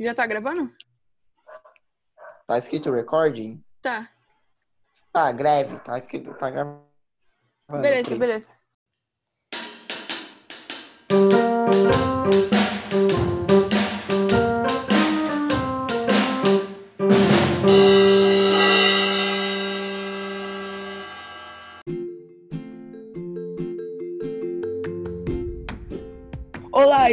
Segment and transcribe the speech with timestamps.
[0.00, 0.74] Já tá gravando?
[2.46, 3.62] Tá escrito recording?
[3.82, 4.08] Tá.
[5.12, 5.78] Tá, greve.
[5.80, 6.80] Tá escrito, tá gravando.
[7.70, 8.18] Beleza, ok.
[8.18, 8.48] beleza.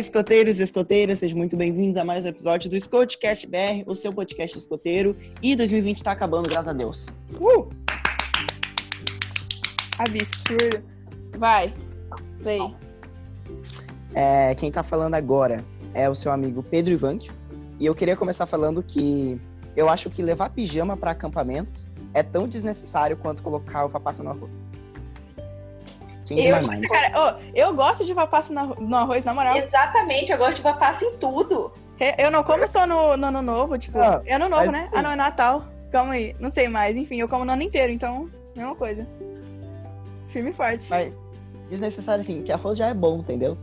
[0.08, 4.14] Escoteiros e escoteiras, sejam muito bem-vindos a mais um episódio do Scoutcast BR, o seu
[4.14, 5.14] podcast escoteiro.
[5.44, 7.08] E 2020 tá acabando, graças a Deus.
[7.34, 7.68] Uh!
[10.00, 10.81] Absurdo.
[11.38, 11.73] Vai.
[12.41, 12.73] Play.
[14.16, 17.30] É, quem tá falando agora é o seu amigo Pedro Ivanque.
[17.78, 19.42] E eu queria começar falando que
[19.76, 24.30] eu acho que levar pijama pra acampamento é tão desnecessário quanto colocar uva passa no
[24.30, 24.66] arroz.
[26.27, 26.86] Change Eu- my mind.
[26.88, 29.58] Cara, ô, eu gosto de vapaça no no arroz, na moral.
[29.58, 31.72] Exatamente, eu gosto de papassa em tudo.
[32.17, 33.98] Eu não como só no, no ano novo, tipo.
[33.98, 34.88] Ah, é ano novo, né?
[34.91, 34.98] sim.
[34.98, 35.64] Ah, não, é Natal.
[35.92, 36.36] Calma aí.
[36.39, 36.95] Não sei mais.
[36.95, 39.08] Enfim, eu como no ano inteiro, então, mesma coisa.
[40.28, 40.89] Firme e forte.
[40.89, 41.11] Mas
[41.70, 43.58] desnecessário assim, que arroz já é bom, entendeu?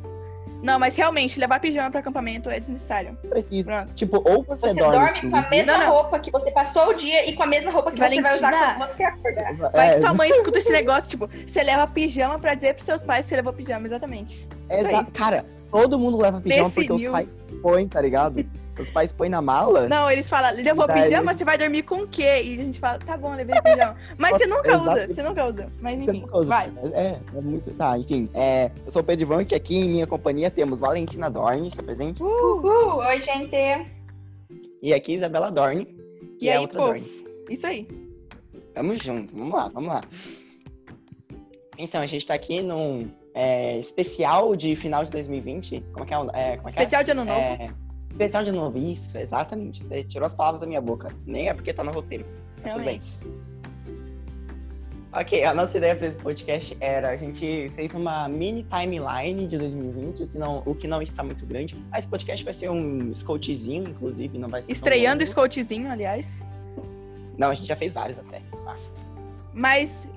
[0.65, 3.19] Não, mas realmente, levar pijama pra acampamento é desnecessário.
[3.23, 3.65] Não precisa.
[3.71, 3.93] Pronto.
[3.95, 5.93] Tipo, ou você, Você dorme, dorme com a mesma Não, não.
[5.93, 8.51] roupa que você passou o dia e com a mesma roupa que você vai usar
[8.51, 8.75] Valentina.
[8.77, 9.55] quando você acordar.
[9.73, 12.87] Vai É, que tua mãe escuta esse negócio, tipo, você leva pijama pra dizer pros
[12.87, 14.49] seus pais que você levou pijama, exatamente.
[14.71, 17.13] Exa- Cara, todo mundo leva pijama porque os Definiu.
[17.13, 17.29] pais
[17.63, 18.43] põem, tá ligado?
[18.79, 19.89] Os pais põem na mala.
[19.89, 22.43] Não, eles falam, levou Daí- pijama, você vai dormir com o quê?
[22.43, 23.97] E a gente fala, tá bom, levei pijama.
[24.19, 25.73] Mas você nunca usa, você nunca usa.
[25.81, 26.49] Mas enfim, usa.
[26.49, 26.73] vai.
[26.93, 27.71] É, é muito.
[27.75, 28.29] Tá, enfim.
[28.35, 31.79] É, eu sou o Pedro Ivan, que aqui em minha companhia temos Valentina Dorne, se
[31.79, 32.23] apresente.
[32.23, 33.55] Uh, Uhul, oi, gente.
[34.83, 35.87] E aqui Isabela Dorne,
[36.39, 37.07] que e é aí, outra pô, Dorne.
[37.49, 37.87] isso aí.
[38.75, 40.03] Tamo junto, vamos lá, vamos lá.
[41.79, 45.85] Então, a gente tá aqui num é, especial de final de 2020.
[45.93, 46.19] Como é que é?
[46.19, 46.83] o- é, como é que é?
[46.83, 47.41] Especial de ano novo.
[47.41, 47.71] É,
[48.15, 49.83] especial de novo, isso, exatamente.
[49.85, 51.13] Você tirou as palavras da minha boca.
[51.27, 52.25] Nem é porque tá no roteiro.
[52.63, 53.01] Mas tudo bem.
[55.13, 59.57] Ok, a nossa ideia para esse podcast era a gente fez uma mini timeline de
[59.59, 61.77] 2020, o que não, o que não está muito grande.
[61.93, 64.73] Ah, esse podcast vai ser um scoutzinho, inclusive, não vai ser.
[64.73, 65.25] Estreando.
[65.25, 66.43] Scoutzinho, aliás.
[67.39, 68.41] Não, a gente já fez vários até.
[68.69, 68.77] Ah,
[69.53, 70.09] Mas,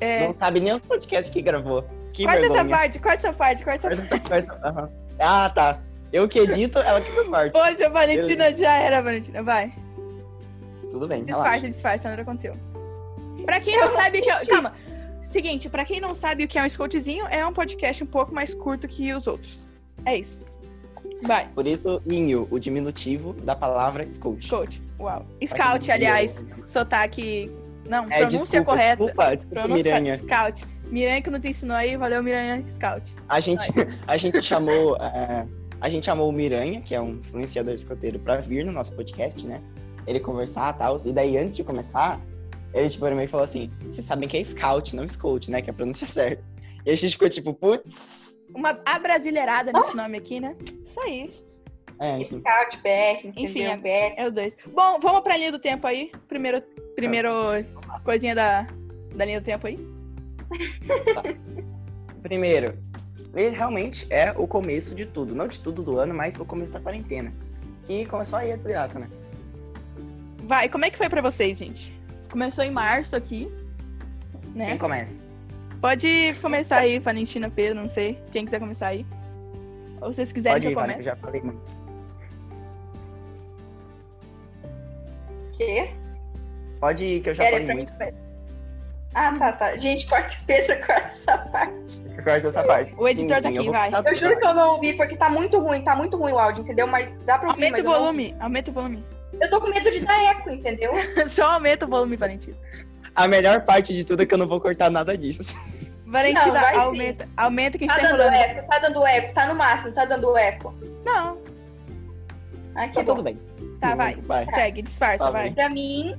[0.00, 1.84] é, Não sabe nem os podcasts que gravou.
[2.12, 2.76] Que corta essa vergonha.
[2.76, 4.32] parte, corta essa parte, corta essa Corta parte.
[4.32, 4.64] essa parte.
[4.78, 4.90] aham.
[5.18, 5.80] Ah, tá.
[6.16, 7.50] Eu que edito, ela que corta.
[7.50, 9.42] Poxa, Valentina já era, Valentina.
[9.42, 9.72] Vai.
[10.90, 11.42] Tudo bem, relaxa.
[11.44, 12.54] Disfarça, disfarça, nada aconteceu.
[13.44, 14.44] Pra quem não sabe o que é.
[14.46, 14.72] Calma.
[15.22, 18.34] Seguinte, pra quem não sabe o que é um Scoutzinho, é um podcast um pouco
[18.34, 19.68] mais curto que os outros.
[20.04, 20.38] É isso.
[21.22, 21.48] Vai.
[21.54, 24.42] Por isso, inho, o diminutivo da palavra scout.
[24.46, 24.82] Scout.
[24.98, 25.26] Uau.
[25.44, 27.50] Scout, aliás, sotaque.
[27.88, 28.96] Não, É, pronúncia desculpa, correta.
[28.96, 30.16] desculpa, desculpa, Pronúncia Miranha.
[30.18, 30.66] Scout.
[30.90, 32.64] Miranha que não te ensinou aí, valeu, Miranha.
[32.68, 33.14] Scout.
[33.28, 33.64] A gente,
[34.06, 34.96] a gente chamou.
[34.96, 35.46] é,
[35.80, 39.46] a gente chamou o Miranha, que é um influenciador escoteiro, pra vir no nosso podcast,
[39.46, 39.62] né?
[40.06, 40.96] Ele conversar e tal.
[41.04, 42.20] E daí, antes de começar,
[42.72, 45.60] ele tipo, e falou assim: vocês sabem que é scout, não scout, né?
[45.62, 46.42] Que é a pronúncia certa.
[46.84, 48.38] E a gente ficou tipo, putz.
[48.54, 50.56] Uma abrasileirada nesse nome aqui, né?
[50.84, 51.30] Isso aí.
[51.98, 52.40] É, enfim.
[52.40, 53.44] Scout, BR, entendeu?
[53.44, 54.14] Enfim, é- BR.
[54.16, 54.56] É os dois.
[54.66, 56.12] Bom, vamos pra linha do tempo aí.
[56.28, 56.62] Primeiro,
[56.94, 57.30] primeiro
[58.04, 58.66] coisinha da,
[59.14, 59.78] da linha do tempo aí.
[62.22, 62.78] Primeiro,
[63.36, 65.34] ele realmente é o começo de tudo.
[65.34, 67.32] Não de tudo do ano, mas o começo da quarentena.
[67.84, 69.08] Que começou aí a desgraça, né?
[70.44, 71.94] Vai, como é que foi pra vocês, gente?
[72.30, 73.50] Começou em março aqui,
[74.54, 74.66] né?
[74.66, 75.20] Quem começa?
[75.80, 78.18] Pode começar aí, Valentina, Pedro, não sei.
[78.32, 79.06] Quem quiser começar aí.
[80.00, 81.08] Ou se vocês quiserem Pode que ir, eu Vale, comece.
[81.08, 81.76] eu já falei muito.
[85.52, 85.90] Quê?
[86.80, 87.92] Pode ir, que eu já Pera, falei muito.
[87.92, 87.98] mim,
[89.18, 89.76] Ah, tá, tá.
[89.78, 92.00] Gente, corta Pedro, corta essa parte.
[92.22, 92.94] Corta essa parte.
[92.98, 93.90] O editor tá aqui, eu vai.
[93.90, 96.62] Eu juro que eu não ouvi, porque tá muito ruim, tá muito ruim o áudio,
[96.62, 96.86] entendeu?
[96.86, 99.04] Mas dá pra ouvir, Aumenta o não- volume, aumenta o volume.
[99.40, 100.92] Eu tô com medo de dar eco, entendeu?
[101.28, 102.56] Só aumenta o volume, Valentina.
[103.14, 105.56] A melhor parte de tudo é que eu não vou cortar nada disso.
[106.04, 106.80] Valentina, Não, vai sim.
[106.80, 107.28] aumenta.
[107.36, 108.50] Aumenta que a Tá gente tá dando enrolando.
[108.58, 110.74] eco, tá dando eco, tá no máximo, tá dando eco.
[111.06, 111.38] Não,
[112.74, 113.04] Ah, que Tá bom.
[113.14, 113.40] tudo bem.
[113.80, 114.14] tá, vai.
[114.16, 114.46] Vai.
[114.50, 115.44] Segue, disfarça, Tá vai.
[115.44, 115.54] bem.
[115.54, 116.14] Pra mim,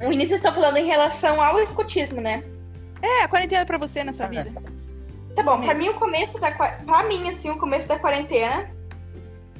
[0.00, 2.42] o início vocês estão falando em relação ao escotismo, né?
[3.02, 4.52] É, a quarentena pra você na sua Ah, vida.
[5.34, 5.78] Tá bom, pra Começo.
[5.80, 8.70] mim o começo da pra mim assim, o começo da quarentena,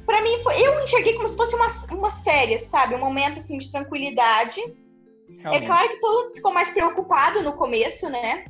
[0.05, 2.95] pra mim foi, eu enxerguei como se fosse umas, umas férias, sabe?
[2.95, 4.59] Um momento assim de tranquilidade.
[4.59, 5.65] É Realmente.
[5.67, 8.45] claro que todo mundo ficou mais preocupado no começo, né?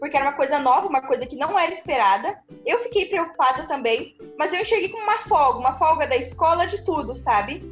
[0.00, 2.36] Porque era uma coisa nova, uma coisa que não era esperada.
[2.66, 6.84] Eu fiquei preocupada também, mas eu enxerguei como uma folga, uma folga da escola de
[6.84, 7.62] tudo, sabe?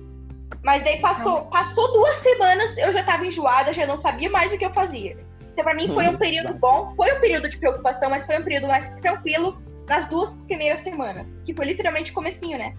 [0.62, 4.58] Mas daí passou, passou duas semanas, eu já tava enjoada, já não sabia mais o
[4.58, 5.16] que eu fazia.
[5.52, 8.38] Então, pra mim, foi um Hum, período bom, foi um período de preocupação, mas foi
[8.38, 11.42] um período mais tranquilo nas duas primeiras semanas.
[11.44, 12.74] Que foi literalmente o comecinho, né?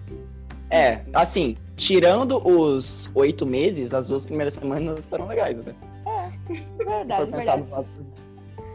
[0.70, 5.74] É, assim, tirando os oito meses, as duas primeiras semanas foram legais, né?
[6.06, 6.54] É,
[6.84, 7.64] verdade, verdade.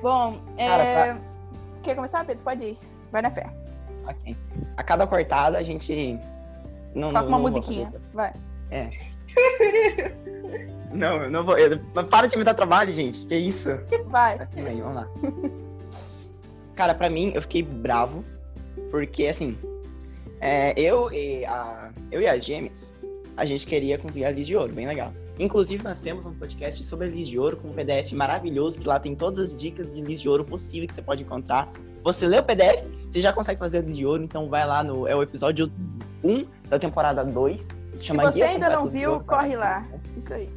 [0.02, 0.68] Bom, é...
[0.68, 1.22] Cara, pra...
[1.82, 2.44] quer começar, Pedro?
[2.44, 2.78] Pode ir.
[3.12, 3.50] Vai na fé.
[4.06, 4.38] Ok.
[4.78, 6.20] A cada cortada a gente.
[6.94, 7.92] Não, Toca não, uma não musiquinha.
[8.14, 8.32] Vai.
[8.72, 8.90] É.
[10.94, 11.58] não, não vou.
[11.58, 11.80] Eu...
[12.10, 13.26] Para de me dar trabalho, gente.
[13.26, 13.70] Que isso?
[14.08, 14.38] Vai.
[14.38, 15.08] Assim, bem, vamos lá.
[16.76, 18.24] Cara, pra mim, eu fiquei bravo.
[18.92, 19.58] Porque, assim.
[20.40, 22.94] É, eu, e a, eu e as gêmeas,
[23.36, 25.12] a gente queria conseguir a Liz de Ouro, bem legal.
[25.40, 29.00] Inclusive, nós temos um podcast sobre Liz de Ouro com um PDF maravilhoso, que lá
[29.00, 31.72] tem todas as dicas de Liz de Ouro possível que você pode encontrar.
[32.04, 35.08] Você lê o PDF, você já consegue fazer Liz de Ouro, então vai lá no.
[35.08, 35.72] É o episódio
[36.24, 37.68] 1 da temporada 2.
[38.00, 39.88] Chama Se você ainda não viu, corre lá.
[40.16, 40.50] Isso aí.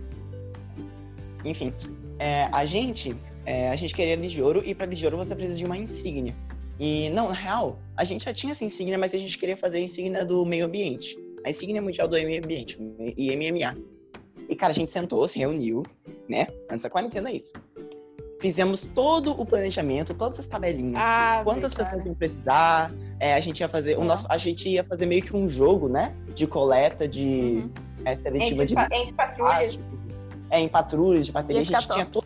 [1.44, 1.72] Enfim,
[2.18, 3.16] é, a gente.
[3.46, 5.64] É, a gente queria Liz de Ouro, e para Liz de Ouro você precisa de
[5.64, 6.36] uma insígnia.
[6.78, 9.78] E, não, na real, a gente já tinha essa insígnia, mas a gente queria fazer
[9.78, 11.18] a insígnia do meio ambiente.
[11.44, 12.78] A insígnia mundial do meio ambiente,
[13.16, 13.76] IMMA.
[14.48, 15.82] E, cara, a gente sentou, se reuniu,
[16.28, 16.46] né?
[16.70, 17.52] Antes da quarentena, é isso.
[18.40, 20.96] Fizemos todo o planejamento, todas as tabelinhas.
[20.96, 22.90] Ah, quantas pessoas iam precisar.
[23.18, 23.98] É, a gente ia fazer.
[23.98, 26.14] O nosso, a gente ia fazer meio que um jogo, né?
[26.34, 27.70] De coleta de uhum.
[28.02, 28.94] é, seletiva entre, de.
[28.94, 29.88] Entre patrulhas.
[30.48, 31.60] É, em patrulhas de bateria.
[31.60, 32.19] A gente tinha todo.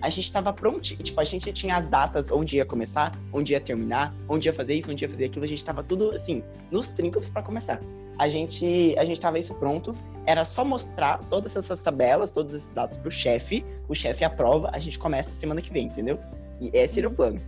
[0.00, 0.96] A gente estava pronto.
[0.96, 4.74] Tipo, a gente tinha as datas onde ia começar, onde ia terminar, onde ia fazer
[4.74, 5.44] isso, onde ia fazer aquilo.
[5.44, 7.80] A gente estava tudo assim, nos trincos para começar
[8.18, 9.94] a gente a gente tava isso pronto.
[10.24, 13.64] Era só mostrar todas essas tabelas, todos esses dados pro chefe.
[13.88, 16.18] O chefe aprova, a gente começa semana que vem, entendeu?
[16.60, 17.40] E esse era o plano.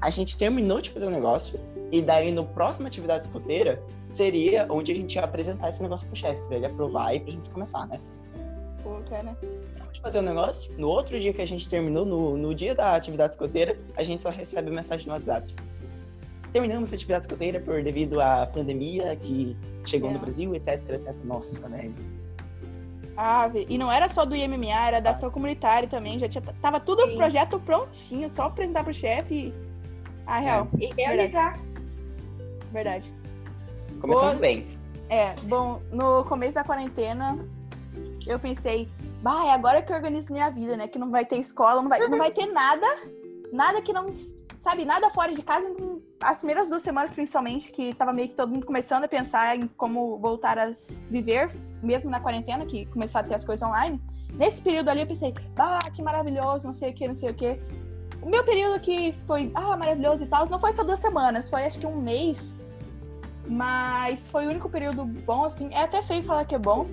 [0.00, 1.60] A gente terminou de fazer o negócio
[1.90, 6.16] e daí no próximo atividade escoteira seria onde a gente ia apresentar esse negócio pro
[6.16, 8.00] chefe, pra ele aprovar e pra gente começar, né?
[8.82, 9.36] Pô, cara.
[9.98, 12.94] De fazer o negócio, no outro dia que a gente terminou, no, no dia da
[12.94, 15.52] atividade escoteira, a gente só recebe mensagem no WhatsApp
[16.52, 20.12] terminamos a atividade escoteira por devido à pandemia que chegou é.
[20.14, 21.14] no Brasil, etc, etc.
[21.24, 21.94] Nossa, velho.
[23.16, 26.18] Ah, e não era só do IMMA, era da ação comunitária também.
[26.18, 29.54] Já tinha, tava tudo os projetos prontinhos, só apresentar pro chefe e.
[30.26, 30.68] Ah, real.
[30.80, 30.84] É.
[30.84, 31.58] E realizar.
[32.72, 33.12] Verdade.
[34.00, 34.68] Começando bem.
[35.10, 37.38] É, bom, no começo da quarentena,
[38.26, 38.88] eu pensei,
[39.22, 40.88] bah, é agora que eu organizo minha vida, né?
[40.88, 42.86] Que não vai ter escola, não vai, não vai ter nada,
[43.52, 44.14] nada que não
[44.58, 45.68] sabe, nada fora de casa.
[46.20, 49.68] As primeiras duas semanas, principalmente, que tava meio que todo mundo começando a pensar em
[49.68, 50.74] como voltar a
[51.08, 51.50] viver,
[51.82, 54.00] mesmo na quarentena, que começou a ter as coisas online.
[54.34, 57.34] Nesse período ali, eu pensei, ah, que maravilhoso, não sei o que, não sei o
[57.34, 57.58] que.
[58.20, 61.64] O meu período que foi, ah, maravilhoso e tal, não foi só duas semanas, foi
[61.64, 62.58] acho que um mês.
[63.46, 65.72] Mas foi o único período bom, assim.
[65.72, 66.86] É até feio falar que é bom.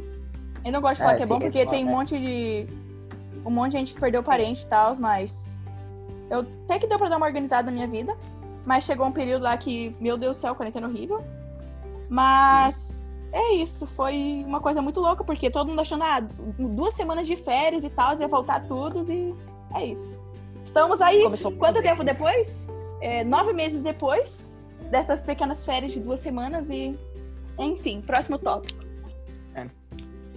[0.66, 2.68] Eu não gosto de falar é, que é bom, porque é tem um monte de.
[3.46, 5.56] Um monte de gente que perdeu parente e tal, mas
[6.32, 8.18] eu até que deu pra dar uma organizada na minha vida.
[8.66, 11.24] Mas chegou um período lá que, meu Deus do céu, quarentena horrível.
[12.10, 16.20] Mas é isso, foi uma coisa muito louca, porque todo mundo achando, ah,
[16.58, 19.36] duas semanas de férias e tal, ia voltar tudo e
[19.76, 20.20] é isso.
[20.64, 22.66] Estamos aí, Começou quanto tempo depois?
[23.02, 24.44] É, nove meses depois
[24.90, 26.98] dessas pequenas férias de duas semanas e,
[27.60, 28.85] enfim, próximo tópico.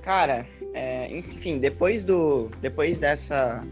[0.09, 3.63] Cara, é, enfim, depois do, depois dessa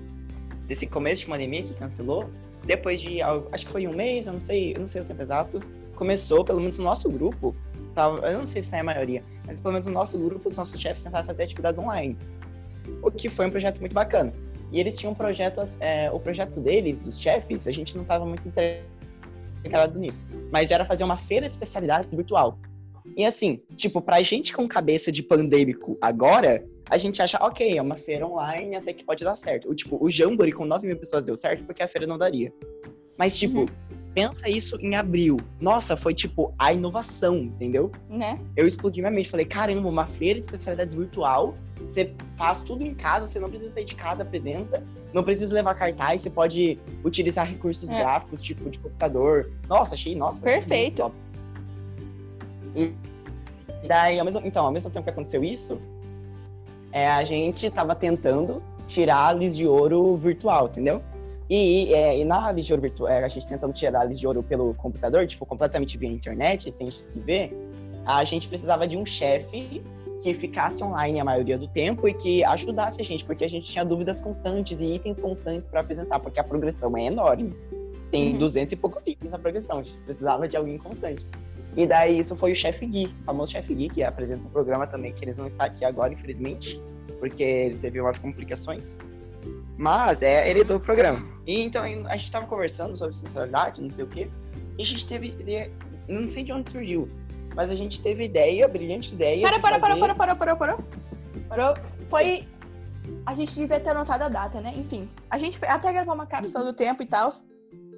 [0.67, 2.29] desse começo de pandemia que cancelou,
[2.62, 5.23] depois de acho que foi um mês, eu não sei, eu não sei o tempo
[5.23, 5.62] exato,
[5.94, 7.56] começou, pelo menos no nosso grupo,
[7.94, 10.59] tava, eu não sei se foi a maioria, mas pelo menos no nosso grupo, os
[10.59, 12.19] nossos chefes tentaram fazer atividades online.
[13.00, 14.31] O que foi um projeto muito bacana.
[14.71, 18.26] E eles tinham um projeto, é, o projeto deles, dos chefes, a gente não estava
[18.26, 20.26] muito interessado nisso.
[20.52, 22.59] Mas era fazer uma feira de especialidades virtual.
[23.16, 27.82] E assim, tipo, pra gente com cabeça de pandêmico agora, a gente acha, ok, é
[27.82, 29.68] uma feira online, até que pode dar certo.
[29.68, 32.52] O, tipo, o Jamboree com 9 mil pessoas deu certo porque a feira não daria.
[33.18, 33.66] Mas, tipo, uhum.
[34.14, 35.40] pensa isso em abril.
[35.60, 37.90] Nossa, foi, tipo, a inovação, entendeu?
[38.08, 38.38] Né?
[38.54, 39.28] Eu explodi minha mente.
[39.28, 41.56] Falei, caramba, uma feira de especialidades virtual.
[41.80, 44.82] Você faz tudo em casa, você não precisa sair de casa, apresenta.
[45.12, 47.98] Não precisa levar cartaz, você pode utilizar recursos é.
[47.98, 49.50] gráficos, tipo, de computador.
[49.68, 50.42] Nossa, achei, nossa.
[50.42, 51.12] Perfeito.
[52.76, 55.80] E daí, ao mesmo, então, ao mesmo tempo que aconteceu isso,
[56.92, 61.02] é, a gente estava tentando tirar a Liz de Ouro virtual, entendeu?
[61.49, 64.18] E, é, e na Liz de Ouro virtual, é, a gente tentando tirar a Liz
[64.18, 67.56] de Ouro pelo computador, tipo, completamente via internet, sem se ver,
[68.04, 69.83] a gente precisava de um chefe
[70.23, 73.71] que ficasse online a maioria do tempo e que ajudasse a gente, porque a gente
[73.71, 77.54] tinha dúvidas constantes e itens constantes para apresentar, porque a progressão é enorme.
[78.11, 78.38] Tem uhum.
[78.38, 81.26] 200 e poucos itens na progressão, a gente precisava de alguém constante.
[81.76, 84.87] E daí isso foi o chefe Gui, o famoso chefe Gui, que apresenta o programa
[84.87, 86.80] também, que eles não estão aqui agora, infelizmente,
[87.21, 88.99] porque ele teve umas complicações.
[89.76, 91.25] Mas é ele do programa.
[91.47, 94.28] E então a gente tava conversando sobre sexualidade, não sei o quê,
[94.78, 95.35] e a gente teve.
[96.09, 97.09] Não sei de onde surgiu.
[97.54, 99.42] mas a gente teve ideia, brilhante ideia.
[99.47, 100.78] Para, para, para, fazer- para, para, para, para.
[101.49, 101.75] Parou.
[102.09, 102.45] Foi.
[103.25, 104.73] A gente devia ter anotado a data, né?
[104.76, 105.09] Enfim.
[105.30, 107.30] A gente até gravou uma cápsula do tempo e tal.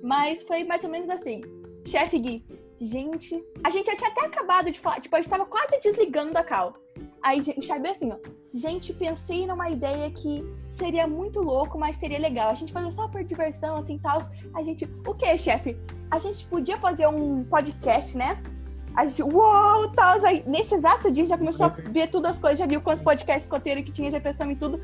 [0.02, 1.42] Mas foi mais ou menos assim.
[1.86, 2.44] Chefe Gui,
[2.80, 3.42] gente.
[3.62, 5.00] A gente já tinha até acabado de falar.
[5.00, 6.74] Tipo, a gente tava quase desligando da cal.
[7.22, 8.16] Aí o Xabi assim, ó.
[8.54, 12.50] Gente, pensei numa ideia que seria muito louco, mas seria legal.
[12.50, 14.22] A gente fazer só por diversão, assim, tal.
[14.54, 14.88] A gente.
[15.06, 15.76] O que, chefe?
[16.10, 18.40] A gente podia fazer um podcast, né?
[18.96, 20.24] A gente, uou, tal.
[20.24, 23.44] Aí, nesse exato dia, já começou a ver todas as coisas, já viu quantos podcasts
[23.44, 24.80] escoteiros que tinha, já pensamos em tudo.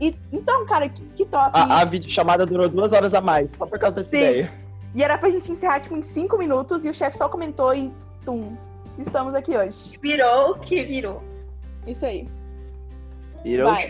[0.00, 1.50] E, então, cara, que, que top.
[1.52, 4.16] A, a videochamada durou duas horas a mais, só por causa dessa Sim.
[4.16, 4.63] ideia.
[4.94, 7.92] E era pra gente encerrar, tipo, em cinco minutos, e o chefe só comentou e,
[8.24, 8.56] tum,
[8.96, 9.98] estamos aqui hoje.
[10.00, 11.22] Virou o que virou.
[11.86, 12.28] Isso aí.
[13.42, 13.70] Virou.
[13.70, 13.88] Vai.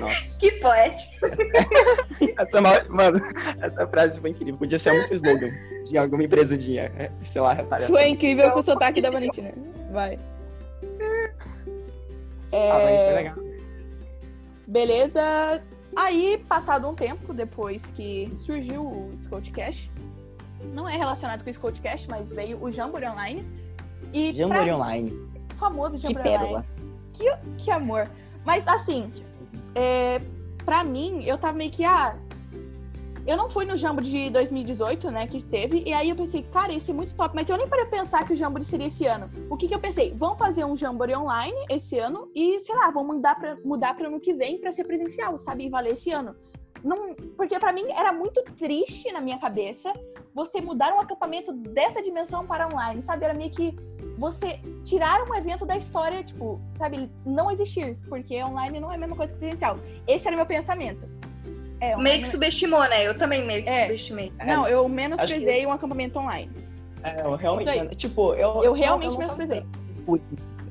[0.00, 0.32] Nossa.
[0.42, 1.26] Que poético.
[2.36, 3.20] Essa, é uma- mano,
[3.60, 4.56] essa frase foi incrível.
[4.56, 5.52] Podia ser muito slogan
[5.84, 7.94] de alguma empresa de, eh, sei lá, retalhador.
[7.96, 9.52] Foi incrível com o sotaque da Valentina.
[9.92, 10.18] Vai.
[12.52, 13.34] Ah, É, foi legal.
[14.66, 15.62] Beleza.
[15.94, 19.92] Aí, passado um tempo, depois que surgiu o Scoutcast,
[20.72, 23.44] não é relacionado com o Scoutcast, mas veio o Jamboree Online.
[24.12, 25.28] E Jamboree pra- Online.
[25.56, 26.44] famoso Que Jamboree Online.
[26.46, 26.66] pérola.
[27.58, 28.08] Que amor.
[28.44, 29.12] Mas assim,
[29.74, 30.20] é,
[30.64, 32.16] pra mim, eu tava meio que, ah.
[33.24, 36.72] Eu não fui no Jamboree de 2018, né, que teve, e aí eu pensei, cara,
[36.74, 39.30] esse é muito top, mas eu nem parei pensar que o Jamboree seria esse ano.
[39.48, 40.12] O que que eu pensei?
[40.16, 44.08] Vamos fazer um Jamboree online esse ano e, sei lá, vamos mudar pra, mudar pra
[44.08, 46.34] ano que vem pra ser presencial, sabe, e valer esse ano.
[46.82, 49.92] Não, porque pra mim era muito triste na minha cabeça
[50.34, 53.24] você mudar um acampamento dessa dimensão para online, sabe?
[53.24, 53.76] Era meio que
[54.18, 58.98] você tirar um evento da história, tipo, sabe, não existir, porque online não é a
[58.98, 59.78] mesma coisa que presencial.
[60.06, 61.08] Esse era o meu pensamento.
[61.80, 63.06] É, online- Meio que subestimou, né?
[63.06, 63.86] Eu também meio que É.
[63.86, 64.32] subestimei.
[64.46, 66.50] Não, eu menosprezei Acho um acampamento online.
[67.02, 67.70] É, eu realmente.
[67.70, 67.88] Aí.
[67.96, 68.62] Tipo, eu.
[68.62, 69.66] Eu realmente tava menosprezei.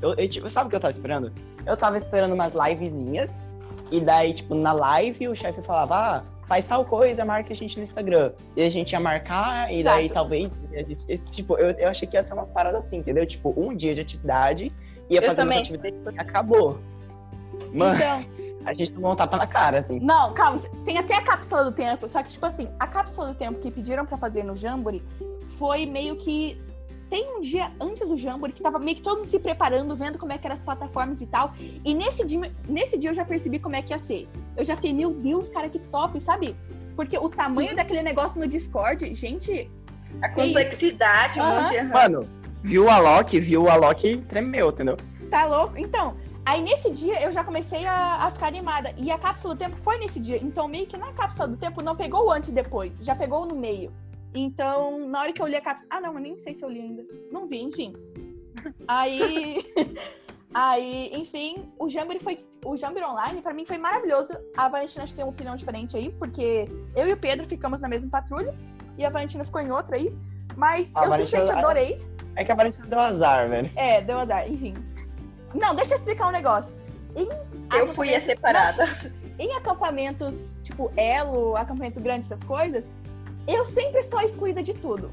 [0.01, 1.31] Eu, eu, tipo, sabe o que eu tava esperando?
[1.65, 3.55] Eu tava esperando umas livezinhas.
[3.91, 7.77] E daí, tipo, na live o chefe falava, ah, faz tal coisa, marca a gente
[7.77, 8.33] no Instagram.
[8.57, 10.13] E a gente ia marcar, e daí Exato.
[10.13, 10.59] talvez.
[10.73, 13.25] a gente- tipo, eu, eu achei que ia ser uma parada assim, entendeu?
[13.25, 14.69] Tipo, um dia de atividade,
[15.09, 15.59] ia fazer umas também.
[15.59, 16.77] atividades e acabou.
[17.73, 18.25] Mano, Então,
[18.67, 19.97] a gente tomou um tapa na cara, assim.
[20.01, 23.35] não, calma, tem até a cápsula do tempo, só que, tipo assim, a cápsula do
[23.35, 25.01] tempo que pediram pra fazer no Jamboree
[25.57, 26.61] foi meio que.
[27.11, 30.17] Tem um dia antes do Jamboree que tava meio que todo mundo se preparando, vendo
[30.17, 31.53] como é que eram as plataformas e tal.
[31.83, 34.29] E nesse dia, nesse dia eu já percebi como é que ia ser.
[34.55, 36.55] Eu já fiquei, meu Deus, cara, que top, sabe?
[36.95, 39.69] Porque o tamanho daquele negócio no Discord, gente,
[40.21, 41.83] A complexidade, um monte de...
[41.83, 42.29] Mano,
[42.63, 44.95] viu a Loki, viu a Loki, tremeu, entendeu?
[45.29, 45.77] Tá louco?
[45.77, 46.15] Então,
[46.45, 48.93] aí nesse dia eu já comecei a, a ficar animada.
[48.97, 50.37] E a cápsula do tempo foi nesse dia.
[50.41, 53.45] Então, meio que na cápsula do tempo não pegou o antes e depois, já pegou
[53.45, 53.91] no meio.
[54.33, 55.87] Então, na hora que eu li a cápsula.
[55.89, 57.05] Ah, não, eu nem sei se eu li ainda.
[57.31, 57.93] Não vi, enfim.
[58.87, 59.63] Aí.
[60.53, 62.37] Aí, enfim, o Jamboree foi.
[62.65, 64.33] O Jamboree Online, pra mim, foi maravilhoso.
[64.57, 67.79] A Valentina acho que tem uma opinião diferente aí, porque eu e o Pedro ficamos
[67.79, 68.53] na mesma patrulha
[68.97, 70.13] e a Valentina ficou em outra aí.
[70.57, 72.05] Mas A eu Valentina- simplesmente adorei.
[72.35, 73.71] É que a Valentina deu azar, velho.
[73.77, 74.73] É, deu azar, enfim.
[75.55, 76.77] Não, deixa eu explicar um negócio.
[77.15, 77.29] Em
[77.77, 78.85] Eu fui a separada.
[78.85, 82.93] Não, em acampamentos, tipo Elo, acampamento grande, essas coisas,
[83.47, 85.11] eu sempre sou a excluída de tudo.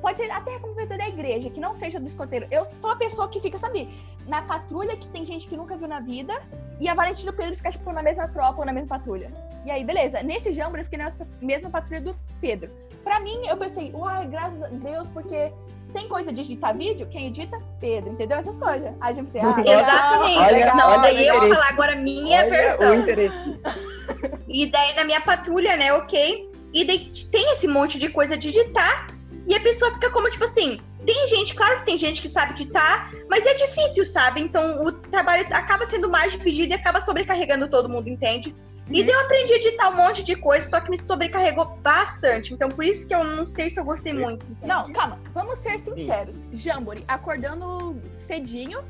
[0.00, 2.46] Pode ser até acampamento da igreja, que não seja do escoteiro.
[2.50, 3.88] Eu sou a pessoa que fica, sabe,
[4.26, 6.34] na patrulha que tem gente que nunca viu na vida,
[6.78, 9.30] e a Valentina e o Pedro ficam, tipo, na mesma tropa ou na mesma patrulha.
[9.64, 10.22] E aí, beleza.
[10.22, 12.70] Nesse jambo, eu fiquei na mesma patrulha do Pedro.
[13.02, 15.50] Pra mim, eu pensei, uai, graças a Deus, porque
[15.94, 17.58] tem coisa de editar vídeo, quem edita?
[17.80, 18.36] Pedro, entendeu?
[18.36, 18.92] Essas coisas.
[19.00, 19.80] Aí eu pensei, ah, legal.
[19.80, 20.38] Exatamente.
[20.38, 22.88] Olha- não, olha daí eu vou falar agora a minha Olha versão.
[24.46, 26.50] E daí na minha patrulha, né, ok?
[26.74, 29.06] E daí tem esse monte de coisa de digitar.
[29.46, 32.54] E a pessoa fica como, tipo assim, tem gente, claro que tem gente que sabe
[32.54, 34.40] digitar, mas é difícil, sabe?
[34.40, 38.54] Então o trabalho acaba sendo mais dividido e acaba sobrecarregando todo mundo, entende?
[38.90, 39.06] E Uhum.
[39.06, 42.52] daí eu aprendi a editar um monte de coisa, só que me sobrecarregou bastante.
[42.54, 44.44] Então por isso que eu não sei se eu gostei muito.
[44.46, 44.66] entende?
[44.66, 46.36] Não, calma, vamos ser sinceros.
[46.52, 48.82] Jamboree, acordando cedinho,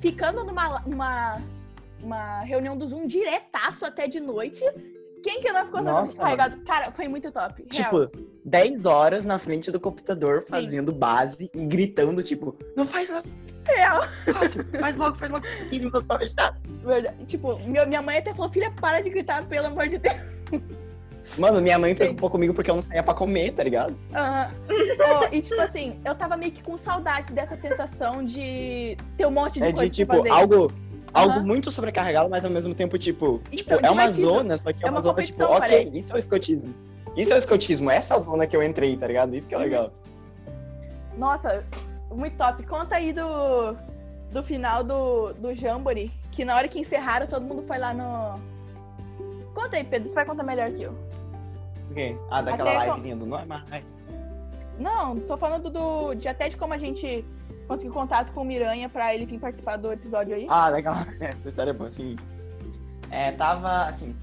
[0.00, 1.42] ficando numa uma,
[2.02, 4.64] uma reunião do Zoom diretaço até de noite.
[5.22, 6.58] Quem que não ficou Nossa, carregado?
[6.64, 7.66] Cara, foi muito top.
[7.70, 8.08] Real.
[8.08, 8.10] Tipo,
[8.44, 13.26] 10 horas na frente do computador fazendo base e gritando, tipo, não faz logo,
[13.64, 14.02] Real.
[14.24, 16.58] fácil, faz logo, faz logo 15 minutos pra fechar.
[16.84, 17.24] Verdade.
[17.26, 20.16] Tipo, minha mãe até falou, filha, para de gritar, pelo amor de Deus.
[21.38, 23.96] Mano, minha mãe preocupou comigo porque eu não saía pra comer, tá ligado?
[24.12, 24.50] Aham.
[24.98, 29.30] Ó, e tipo assim, eu tava meio que com saudade dessa sensação de ter um
[29.30, 30.72] monte de É coisa de, tipo, algo,
[31.12, 31.42] algo Aham.
[31.46, 34.88] muito sobrecarregado, mas ao mesmo tempo, tipo, tipo Então, é uma zona, só que é,
[34.88, 35.98] É uma, zona, tipo, ok, parece.
[35.98, 36.74] isso é o escotismo.
[37.16, 39.34] Isso é o escotismo, essa zona que eu entrei, tá ligado?
[39.34, 39.64] Isso que é Uhum.
[39.64, 39.92] legal.
[41.16, 41.64] Nossa,
[42.10, 42.64] muito top.
[42.66, 43.76] Conta aí do,
[44.30, 48.40] do final do, do Jamboree, que na hora que encerraram, todo mundo foi lá no.
[49.54, 50.92] Conta aí, Pedro, você vai contar melhor que eu.
[51.90, 52.16] O quê?
[52.30, 53.64] Ah, daquela Até com- livezinha do Norma?
[53.70, 53.82] Ai,
[54.78, 57.24] Não, tô falando do, de até de como a gente
[57.70, 60.46] conseguiu contato com o Miranha pra ele vir participar do episódio aí.
[60.48, 60.96] Ah, legal.
[61.20, 62.16] Essa história é boa, assim.
[63.10, 64.14] É, tava assim.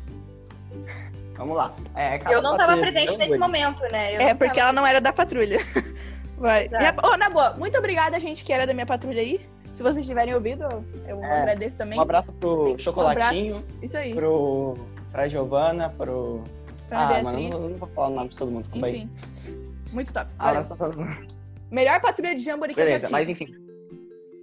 [1.37, 1.73] Vamos lá.
[1.95, 3.39] É, Eu não tava presente nesse Jamboree.
[3.39, 4.15] momento, né?
[4.15, 5.59] Eu é, porque tava- ela não era da patrulha.
[6.37, 6.67] Vai.
[6.67, 9.39] Minha- Ô, na boa, muito obrigada, gente, que era da minha patrulha aí.
[9.73, 10.63] Se vocês tiverem ouvido,
[11.07, 11.97] eu É, agradeço também.
[11.99, 13.77] Um abraço pro Um Chocolatinho, abraço.
[13.81, 14.13] Isso aí.
[14.13, 14.75] pro,
[15.11, 16.43] pra Giovana, pro.
[16.89, 17.23] Pra ah, Beatriz.
[17.23, 18.97] mano, eu não, não vou falar o nome de todo mundo, desculpa aí.
[19.03, 19.59] Enfim.
[19.91, 20.25] Muito top.
[20.31, 21.36] Um Olha, abraço pra todo mundo.
[21.71, 23.43] Melhor patrulha de Jamboree que eu Beleza, já mas tive.
[23.43, 23.55] enfim.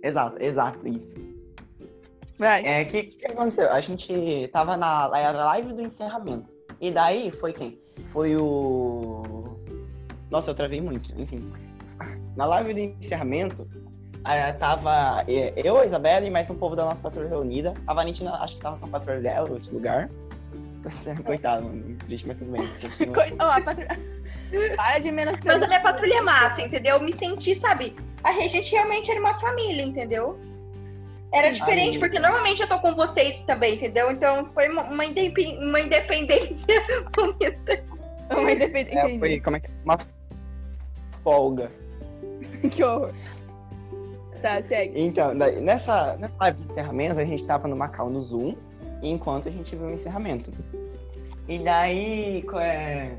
[0.03, 1.17] Exato, exato, isso.
[2.39, 2.67] Vai.
[2.67, 3.71] É, o que, que aconteceu?
[3.71, 6.55] A gente tava na era live do encerramento.
[6.81, 7.79] E daí foi quem?
[8.07, 9.57] Foi o.
[10.31, 11.49] Nossa, eu travei muito, enfim.
[12.37, 13.69] Na live do encerramento,
[14.59, 17.75] tava eh, eu, a Isabela e mais um povo da nossa patrulha reunida.
[17.87, 20.11] A Valentina, acho que tava com a patrulha dela, outro lugar.
[21.25, 21.97] Coitado, mano.
[22.05, 22.69] Triste, mas tudo bem.
[23.07, 23.55] Continua.
[23.55, 23.89] A patrulha.
[24.77, 26.97] Para de menos Mas a minha patrulha é massa, entendeu?
[26.97, 27.95] Eu me senti, sabe?
[28.23, 30.39] A gente realmente era uma família, entendeu?
[31.33, 31.55] Era Sim.
[31.55, 34.11] diferente, Aí- porque normalmente eu tô com vocês também, entendeu?
[34.11, 36.83] Então foi uma, uma indepen- uma independência
[37.15, 37.83] bonita.
[38.31, 38.97] Uma independente.
[38.97, 39.71] É, foi, como é que é?
[39.85, 39.99] Uma
[41.23, 41.71] folga.
[42.71, 43.13] Que horror.
[44.41, 44.99] Tá, segue.
[45.01, 48.55] Então, nessa, nessa live de encerramento, a gente tava no Macau no Zoom,
[49.03, 50.51] enquanto a gente viu o encerramento.
[51.49, 53.11] E daí é,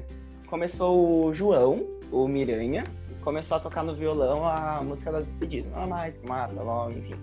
[0.47, 2.83] começou o João, o Miranha,
[3.21, 5.67] começou a tocar no violão a música da despedida.
[5.71, 7.15] Não é mais que mata, logo, enfim.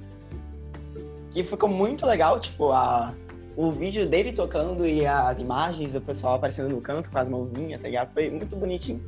[1.31, 3.15] Que ficou muito legal, tipo, a,
[3.57, 7.81] o vídeo dele tocando e as imagens do pessoal aparecendo no canto com as mãozinhas,
[7.81, 8.13] tá ligado?
[8.13, 9.01] Foi muito bonitinho.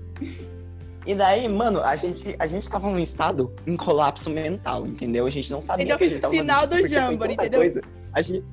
[1.07, 5.27] E daí, mano, a gente, a gente tava num estado em colapso mental, entendeu?
[5.27, 7.61] A gente não sabia Então, que a gente tava final fazendo, do Jamboree, entendeu?
[7.61, 7.83] Coisa.
[8.13, 8.45] A gente,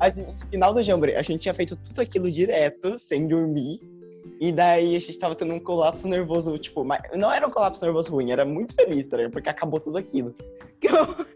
[0.00, 3.80] a gente, final do Jamboree, a gente tinha feito tudo aquilo direto, sem dormir.
[4.42, 7.84] E daí a gente tava tendo um colapso nervoso, tipo, mas não era um colapso
[7.84, 9.30] nervoso ruim, era muito feliz, tá ligado?
[9.30, 10.34] Porque acabou tudo aquilo.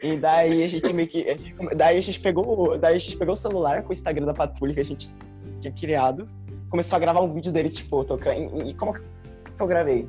[0.03, 1.23] E daí a gente meio que.
[1.31, 2.77] a gente daí a gente pegou.
[2.77, 5.14] Daí a gente pegou o celular com o Instagram da patrulha que a gente
[5.61, 6.29] tinha criado.
[6.69, 8.61] Começou a gravar um vídeo dele, tipo, tocando.
[8.61, 9.01] E, e como que
[9.57, 10.09] eu gravei?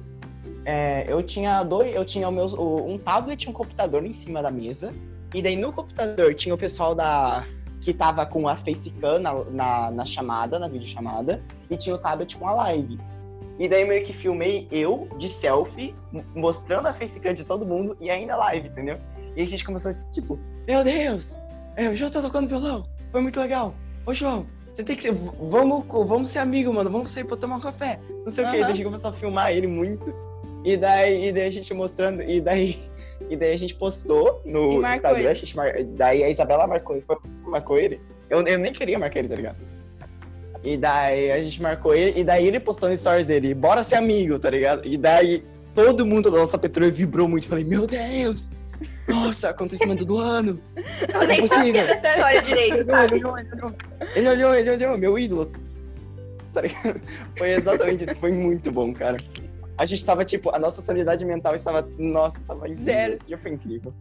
[0.66, 1.94] É, eu tinha dois.
[1.94, 4.92] Eu tinha o meu, um tablet e um computador em cima da mesa.
[5.36, 7.46] E daí no computador tinha o pessoal da.
[7.80, 12.36] que tava com as facecam na, na, na chamada, na videochamada, e tinha o tablet
[12.38, 12.98] com a live.
[13.60, 15.96] E daí meio que filmei eu de selfie,
[16.36, 18.98] mostrando a facecam de todo mundo e ainda live, entendeu?
[19.36, 21.38] E a gente começou, tipo, meu Deus,
[21.76, 23.74] é, o João tá tocando violão, foi muito legal.
[24.06, 25.12] Ô João, você tem que ser.
[25.12, 28.00] Vamos, vamos ser amigo, mano, vamos sair pra tomar um café.
[28.24, 28.58] Não sei o quê.
[28.58, 28.62] Aham.
[28.62, 30.14] Daí a gente começou a filmar ele muito.
[30.64, 32.78] E daí, e daí a gente mostrando, e daí,
[33.30, 35.74] e daí a gente postou no Instagram, mar...
[35.96, 38.00] daí a Isabela marcou, que marcou ele.
[38.30, 39.58] Eu, eu nem queria marcar ele, tá ligado?
[40.68, 43.96] E daí a gente marcou ele, e daí ele postou no stories dele, bora ser
[43.96, 44.86] amigo, tá ligado?
[44.86, 45.42] E daí
[45.74, 47.48] todo mundo da nossa patrulha vibrou muito.
[47.48, 48.52] Falei, meu Deus!
[49.08, 50.60] Nossa, acontecimento do ano!
[51.14, 51.84] Não é possível!
[52.42, 53.74] direito, Ele olhou, ele olhou,
[54.14, 55.50] ele olhou, ele olhou, meu ídolo.
[56.52, 57.02] Tá ligado?
[57.38, 59.16] Foi exatamente isso, foi muito bom, cara.
[59.78, 62.94] A gente tava, tipo, a nossa sanidade mental estava, nossa, tava incrível.
[62.94, 63.14] Zero.
[63.14, 63.94] Esse dia foi incrível.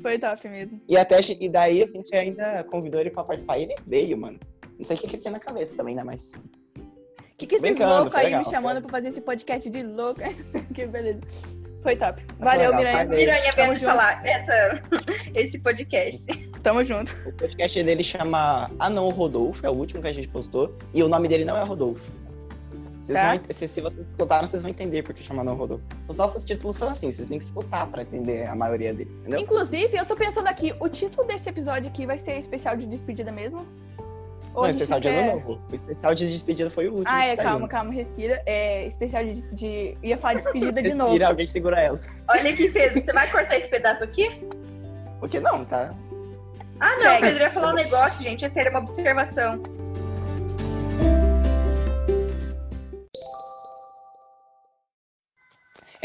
[0.00, 0.80] Foi top mesmo.
[0.88, 3.58] E até, e daí a gente ainda convidou ele pra participar.
[3.58, 4.38] E ele veio, mano.
[4.78, 6.04] Não sei o que que ele tinha na cabeça também, né?
[6.04, 6.34] Mas.
[6.34, 10.20] O que, que esses loucos aí legal, me chamando pra fazer esse podcast de louco?
[10.74, 11.20] que beleza.
[11.82, 12.24] Foi top.
[12.40, 13.04] Valeu, legal, Miranha.
[13.04, 13.84] Miranha junto.
[13.84, 14.82] falar essa,
[15.34, 16.24] esse podcast.
[16.62, 17.14] Tamo junto.
[17.28, 20.74] O podcast dele chama Ah Não Rodolfo, é o último que a gente postou.
[20.92, 22.10] E o nome dele não é Rodolfo.
[23.00, 23.34] Vocês Tá.
[23.36, 25.84] vão se, se vocês escutaram, vocês vão entender porque chama Não Rodolfo.
[26.08, 29.38] Os nossos títulos são assim, vocês têm que escutar pra entender a maioria dele, entendeu?
[29.38, 33.30] Inclusive, eu tô pensando aqui, o título desse episódio aqui vai ser especial de despedida
[33.30, 33.64] mesmo?
[34.62, 35.60] Não, especial de quer- ano novo.
[35.70, 37.14] O especial de despedida foi o último.
[37.16, 38.42] Ah, que é, calma, calma, respira.
[38.46, 41.04] É, especial de, de- Ia falar despedida de novo.
[41.10, 42.00] Respira, alguém segura ela.
[42.28, 44.44] Olha aqui, Pedro, você vai cortar esse pedaço aqui?
[45.20, 45.94] Porque não, tá?
[46.80, 48.44] Ah, não, o Pedro ia falar um negócio, gente.
[48.44, 49.62] Essa era uma observação.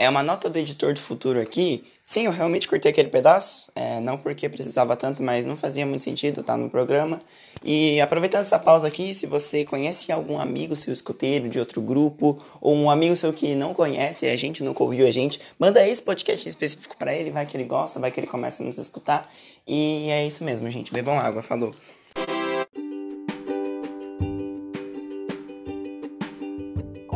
[0.02, 1.84] É uma nota do editor do futuro aqui.
[2.04, 3.72] Sim, eu realmente cortei aquele pedaço.
[3.76, 7.22] É, não porque precisava tanto, mas não fazia muito sentido estar no programa.
[7.64, 12.44] E aproveitando essa pausa aqui, se você conhece algum amigo seu escoteiro de outro grupo,
[12.60, 16.02] ou um amigo seu que não conhece a gente, nunca ouviu a gente, manda esse
[16.02, 19.32] podcast específico para ele, vai que ele gosta, vai que ele começa a nos escutar.
[19.68, 20.92] E é isso mesmo, gente.
[20.92, 21.76] Bebam água, falou.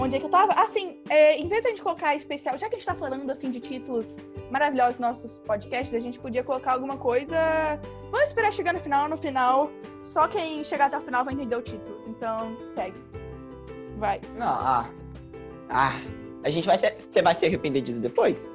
[0.05, 0.53] Onde é que eu tava?
[0.53, 3.29] Assim, é, em vez de a gente colocar especial, já que a gente tá falando
[3.29, 4.17] assim de títulos
[4.51, 7.35] maravilhosos nos nossos podcasts, a gente podia colocar alguma coisa.
[8.11, 11.55] Vamos esperar chegar no final, no final, só quem chegar até o final vai entender
[11.55, 12.03] o título.
[12.07, 12.97] Então, segue.
[13.97, 14.21] Vai.
[14.37, 14.89] Não, ah.
[15.69, 15.93] Ah.
[16.43, 16.89] A gente vai se.
[16.99, 18.49] Você vai se arrepender disso depois?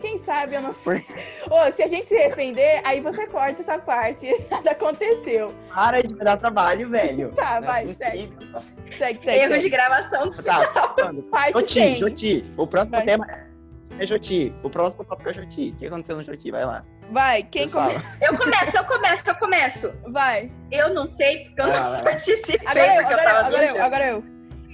[0.00, 1.04] Quem sabe, eu não sei.
[1.50, 4.28] Ô, se a gente se arrepender, aí você corta essa parte.
[4.50, 5.54] Nada aconteceu.
[5.74, 7.32] Para de me dar trabalho, velho.
[7.32, 8.06] Tá, Não é vai, possível.
[8.10, 8.32] segue.
[8.96, 9.38] Segue, segue.
[9.38, 9.68] Erros de segue.
[9.70, 10.32] gravação.
[10.32, 11.22] Tá, falando.
[11.30, 11.98] Parte Joti, 100.
[11.98, 12.52] Joti.
[12.56, 13.04] O próximo Vai.
[13.04, 13.26] tema
[13.98, 14.54] é Joti.
[14.62, 15.70] O próximo tópico é Joti.
[15.70, 16.50] O que aconteceu no Joti?
[16.50, 16.84] Vai lá.
[17.10, 18.04] Vai, quem começa?
[18.20, 19.92] Eu começo, eu começo, eu começo.
[20.12, 20.52] Vai.
[20.72, 24.06] Eu não sei, porque eu não participei, Agora eu, agora eu, tava agora eu, agora
[24.08, 24.24] eu.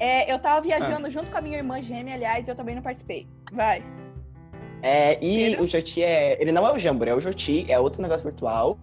[0.01, 0.61] É, eu tava Ah.
[0.61, 3.29] viajando junto com a minha irmã gêmea, aliás, eu também não participei.
[3.53, 3.85] Vai.
[4.83, 5.62] É, e Pedro?
[5.62, 6.40] o Joti é.
[6.42, 8.79] Ele não é o Jamboree, é o Joti, é outro negócio virtual.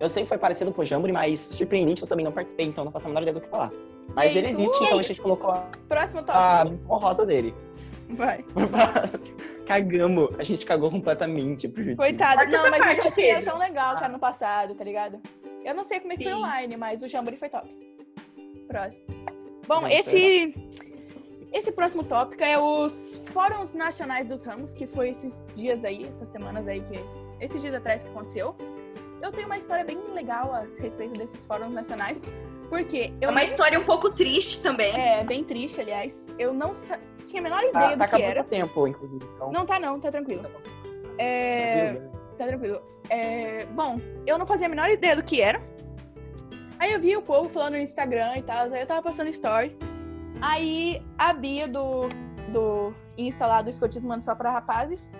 [0.00, 2.84] Eu sei que foi parecido com o Jamboree, mas surpreendente eu também não participei, então
[2.84, 3.70] não faço a menor ideia do que falar.
[4.14, 6.70] Mas É ele existe, então a gente colocou a, Próximo a tópico.
[6.70, 7.54] menção rosa dele.
[8.08, 8.44] Vai.
[9.66, 10.30] Cagamos.
[10.38, 11.96] A gente cagou completamente pro Joti.
[11.96, 12.50] Coitado.
[12.50, 13.44] Não, mas o Jamboree era Pedro.
[13.44, 15.20] tão legal, cara, no passado, tá ligado?
[15.64, 17.68] Eu não sei como é que foi online, mas o Jamboree foi top.
[18.66, 19.04] Próximo.
[19.68, 20.54] Bom, Não, esse...
[21.52, 26.28] Esse próximo tópico é os Fóruns Nacionais dos Ramos, que foi esses dias aí, essas
[26.28, 27.00] semanas aí, que
[27.40, 28.54] esses dias atrás que aconteceu.
[29.20, 32.22] Eu tenho uma história bem legal a respeito desses fóruns nacionais,
[32.68, 34.94] porque É uma nem história um pouco triste também.
[34.98, 36.28] É, bem triste, aliás.
[36.38, 38.40] Eu não sa- tinha a menor ideia Tá, tá do que acabando era.
[38.42, 39.24] o tempo, inclusive.
[39.34, 40.48] Então, Não tá não, tá tranquilo.
[41.18, 41.94] É,
[42.38, 42.80] tá tranquilo.
[43.10, 45.60] É, bom, eu não fazia a menor ideia do que era.
[46.78, 49.76] Aí eu vi o povo falando no Instagram e tal, aí eu tava passando story.
[50.40, 52.08] Aí a Bia do,
[52.52, 55.14] do Insta lá do Escotismo Mano Só pra Rapazes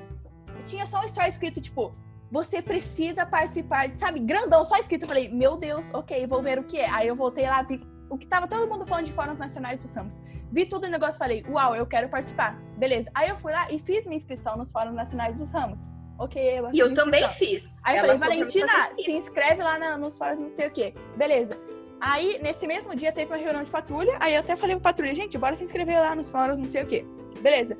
[0.64, 1.94] tinha só um story escrito, tipo,
[2.30, 5.02] você precisa participar, sabe, grandão, só escrito.
[5.02, 6.88] Eu falei, meu Deus, ok, vou ver o que é.
[6.90, 9.88] Aí eu voltei lá, vi o que tava todo mundo falando de fóruns nacionais do
[9.88, 10.18] Samos.
[10.52, 12.60] Vi tudo o negócio, falei, uau, eu quero participar.
[12.76, 13.10] Beleza.
[13.14, 15.80] Aí eu fui lá e fiz minha inscrição nos fóruns nacionais dos Ramos.
[16.18, 17.80] Ok, eu E eu também fiz.
[17.82, 20.94] Aí eu Ela falei, Valentina, se inscreve lá na- nos fóruns, não sei o quê.
[21.16, 21.54] Beleza.
[22.00, 24.16] Aí, nesse mesmo dia, teve uma reunião de patrulha.
[24.20, 26.82] Aí eu até falei pro patrulha, gente, bora se inscrever lá nos fóruns, não sei
[26.82, 27.04] o quê.
[27.40, 27.76] Beleza.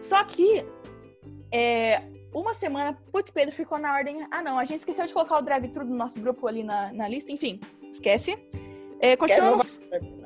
[0.00, 0.64] Só que,
[1.52, 4.26] é, uma semana, putz, Pedro ficou na ordem.
[4.30, 7.08] Ah, não, a gente esqueceu de colocar o drive-thru do nosso grupo ali na, na
[7.08, 7.32] lista.
[7.32, 7.58] Enfim,
[7.90, 8.38] esquece.
[9.00, 9.64] É, continuando.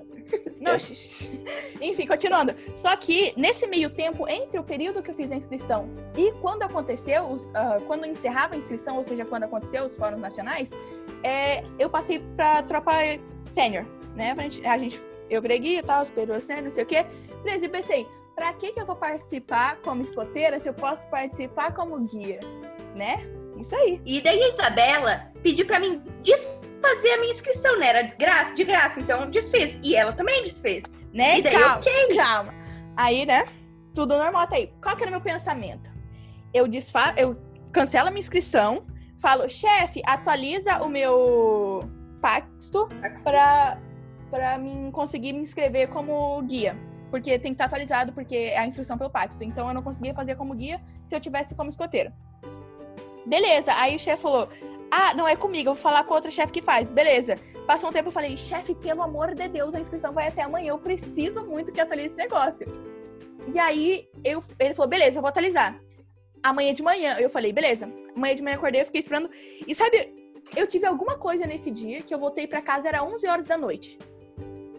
[0.61, 0.77] Não,
[1.83, 2.55] enfim, continuando.
[2.75, 6.63] Só que nesse meio tempo, entre o período que eu fiz a inscrição e quando
[6.63, 10.71] aconteceu, os- ah, quando encerrava a inscrição, ou seja, quando aconteceu os fóruns nacionais,
[11.23, 12.93] é, eu passei pra tropa
[13.41, 14.35] sênior, né?
[14.37, 17.07] A gente, a gente- eu virei guia e tal, superior sênior, não sei o quê.
[17.43, 21.73] Beleza, e pensei, pra que que eu vou participar como escoteira se eu posso participar
[21.75, 22.41] como guia,
[22.95, 23.23] né?
[23.59, 24.01] Isso aí.
[24.05, 27.89] E daí a Isabela pediu pra mim desfazer a minha inscrição, né?
[27.89, 29.79] Era de graça, de graça, então desfez.
[29.83, 30.85] E ela também desfez.
[31.13, 31.39] Né?
[31.39, 32.17] E daí, calma, ok.
[32.17, 32.55] calma.
[32.97, 33.45] Aí, né?
[33.95, 34.73] Tudo normal até aí.
[34.83, 35.91] Qual que era o meu pensamento?
[36.53, 37.15] Eu desfa...
[37.17, 37.37] eu
[37.71, 38.87] cancelo a minha inscrição,
[39.23, 41.89] falo, chefe, atualiza o meu
[42.21, 42.89] pacto
[43.23, 43.79] pra,
[44.29, 46.77] pra mim conseguir me inscrever como guia.
[47.09, 49.43] Porque tem que estar atualizado, porque é a inscrição pelo pacto.
[49.45, 52.13] Então eu não conseguia fazer como guia se eu tivesse como escoteiro.
[53.25, 54.49] Beleza, aí o chefe falou:
[54.91, 56.91] Ah, não é comigo, eu vou falar com outra chefe que faz.
[56.91, 57.39] Beleza.
[57.67, 60.71] Passou um tempo eu falei, chefe, pelo amor de Deus, a inscrição vai até amanhã.
[60.71, 62.67] Eu preciso muito que atualize esse negócio.
[63.53, 65.79] E aí eu, ele falou, beleza, eu vou atualizar.
[66.43, 67.91] Amanhã de manhã, eu falei, beleza.
[68.17, 69.31] Amanhã de manhã acordei, eu fiquei esperando.
[69.67, 70.13] E sabe,
[70.57, 73.57] eu tive alguma coisa nesse dia que eu voltei pra casa, era 11 horas da
[73.57, 73.99] noite.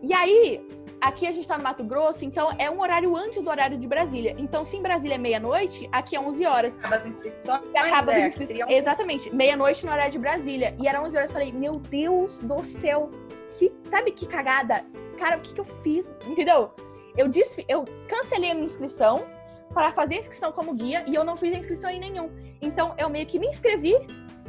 [0.02, 0.62] E aí,
[1.00, 3.88] aqui a gente tá no Mato Grosso, então é um horário antes do horário de
[3.88, 4.36] Brasília.
[4.38, 6.80] Então, se em Brasília é meia-noite, aqui é 11 horas.
[6.80, 7.62] Acaba as inscrições.
[7.74, 8.72] E acaba é, as inscrições.
[8.74, 10.76] Exatamente, meia-noite no horário de Brasília.
[10.78, 11.30] E era 11 horas.
[11.32, 13.10] Eu falei, meu Deus do céu,
[13.58, 14.86] que, sabe que cagada?
[15.18, 16.12] Cara, o que, que eu fiz?
[16.28, 16.72] Entendeu?
[17.16, 19.24] Eu, desfi- eu cancelei a minha inscrição
[19.74, 22.32] para fazer a inscrição como guia e eu não fiz a inscrição em nenhum.
[22.62, 23.96] Então eu meio que me inscrevi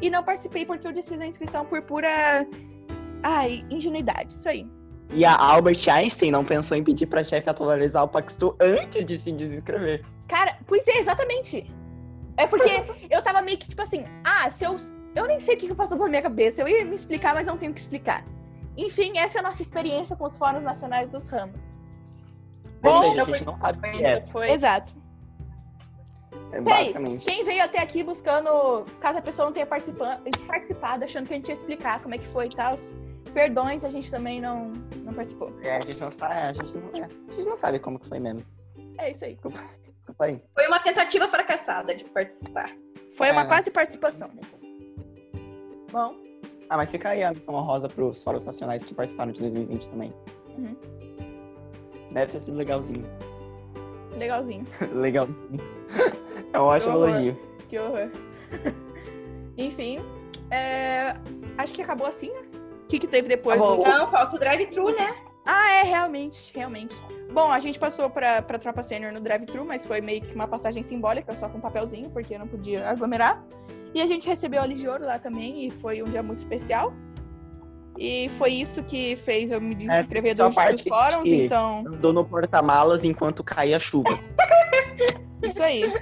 [0.00, 2.08] e não participei porque eu desfiz a inscrição por pura.
[3.22, 4.32] Ai, ingenuidade.
[4.32, 4.66] Isso aí.
[5.10, 9.18] E a Albert Einstein não pensou em pedir pra chefe atualizar o Paxtu antes de
[9.18, 10.02] se desinscrever.
[10.26, 11.70] Cara, pois é, exatamente.
[12.36, 12.70] É porque
[13.10, 14.76] eu tava meio que tipo assim, ah, se eu.
[15.14, 16.60] Eu nem sei o que que passou pela minha cabeça.
[16.60, 18.24] Eu ia me explicar, mas não tenho que explicar.
[18.76, 21.72] Enfim, essa é a nossa experiência com os fóruns nacionais dos ramos.
[22.82, 24.50] Bom, a gente não sabe o que é, Foi.
[24.50, 24.92] Exato.
[26.52, 27.24] É basicamente.
[27.26, 31.48] quem veio até aqui buscando, caso a pessoa não tenha participado, achando que a gente
[31.48, 32.76] ia explicar como é que foi e tal,
[33.32, 34.72] perdões, a gente também não,
[35.04, 35.52] não participou.
[35.62, 38.08] É, a gente não sabe, a gente não, é, a gente não sabe como que
[38.08, 38.44] foi mesmo.
[38.98, 39.32] É isso aí.
[39.32, 39.58] Desculpa,
[39.96, 40.40] desculpa aí.
[40.54, 42.70] Foi uma tentativa fracassada de participar.
[43.16, 43.46] Foi uma É.
[43.46, 44.30] quase participação.
[45.90, 46.14] Bom,
[46.68, 50.12] Ah, mas fica aí a missão honrosa pros fóruns nacionais que participaram de 2020 também.
[50.56, 50.76] Uhum.
[52.12, 53.04] Deve ter sido legalzinho.
[54.16, 54.66] Legalzinho.
[54.92, 55.60] legalzinho.
[56.52, 57.38] É um ótimo elogio.
[57.68, 58.10] Que horror.
[59.56, 60.00] Enfim,
[60.50, 61.16] é,
[61.58, 62.42] acho que acabou assim, né?
[62.84, 63.84] O que, que teve depois Acabou.
[63.84, 63.90] do...
[63.90, 65.14] Não, falta o drive-thru, né?
[65.44, 66.96] Ah, é, realmente, realmente.
[67.32, 70.48] Bom, a gente passou pra, pra Tropa Sênior no drive-thru, mas foi meio que uma
[70.48, 73.44] passagem simbólica, só com papelzinho, porque não podia aglomerar.
[73.94, 76.92] E a gente recebeu a de Ouro lá também, e foi um dia muito especial.
[77.98, 81.44] E foi isso que fez eu me inscrever só a dos, parte dos fóruns, que-
[81.44, 81.84] então...
[81.86, 84.18] Andou no porta-malas enquanto caía a chuva.
[85.42, 85.92] Isso aí.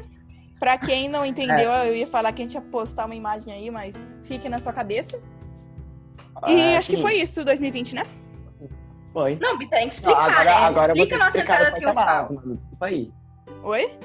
[0.59, 3.71] Pra quem não entendeu, eu ia falar que a gente ia postar uma imagem aí,
[3.71, 5.21] mas fique na sua cabeça.
[6.47, 8.03] E Ah, acho que foi isso, 2020, né?
[9.13, 9.37] Foi.
[9.41, 10.51] Não, Bi, tem que Não, explicar, agora, né?
[10.53, 12.57] agora eu vou ter que explicar do porta-malas, mano.
[12.57, 13.13] Desculpa aí.
[13.65, 13.99] Oi?